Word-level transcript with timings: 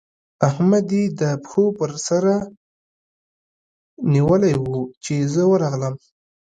احمد 0.49 0.87
يې 0.97 1.03
د 1.19 1.21
پښو 1.43 1.63
پر 1.77 1.91
سره 2.07 2.33
نيولی 4.13 4.53
وو؛ 4.61 4.79
چې 5.03 5.13
زه 5.33 5.43
ورغلم. 5.51 5.95